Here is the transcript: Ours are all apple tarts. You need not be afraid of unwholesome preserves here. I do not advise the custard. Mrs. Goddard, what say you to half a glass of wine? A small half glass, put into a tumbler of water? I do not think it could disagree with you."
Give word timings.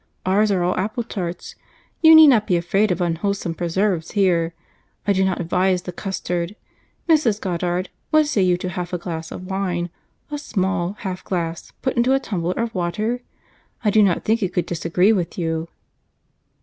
Ours 0.25 0.49
are 0.49 0.63
all 0.63 0.75
apple 0.77 1.03
tarts. 1.03 1.53
You 2.01 2.15
need 2.15 2.25
not 2.29 2.47
be 2.47 2.57
afraid 2.57 2.89
of 2.91 3.01
unwholesome 3.01 3.53
preserves 3.53 4.13
here. 4.13 4.55
I 5.05 5.13
do 5.13 5.23
not 5.23 5.39
advise 5.39 5.83
the 5.83 5.91
custard. 5.91 6.55
Mrs. 7.07 7.39
Goddard, 7.39 7.89
what 8.09 8.25
say 8.25 8.41
you 8.41 8.57
to 8.57 8.69
half 8.69 8.93
a 8.93 8.97
glass 8.97 9.31
of 9.31 9.45
wine? 9.45 9.91
A 10.31 10.39
small 10.39 10.93
half 11.01 11.23
glass, 11.23 11.69
put 11.83 11.95
into 11.97 12.13
a 12.15 12.19
tumbler 12.19 12.59
of 12.63 12.73
water? 12.73 13.21
I 13.83 13.91
do 13.91 14.01
not 14.01 14.23
think 14.25 14.41
it 14.41 14.53
could 14.55 14.65
disagree 14.65 15.13
with 15.13 15.37
you." 15.37 15.67